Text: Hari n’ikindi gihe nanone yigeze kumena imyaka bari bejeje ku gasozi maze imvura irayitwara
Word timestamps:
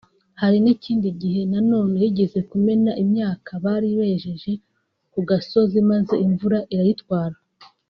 Hari 0.41 0.57
n’ikindi 0.61 1.07
gihe 1.21 1.41
nanone 1.51 1.95
yigeze 2.03 2.39
kumena 2.49 2.91
imyaka 3.03 3.49
bari 3.65 3.89
bejeje 3.99 4.51
ku 5.13 5.19
gasozi 5.29 5.77
maze 5.91 6.13
imvura 6.25 6.59
irayitwara 6.73 7.35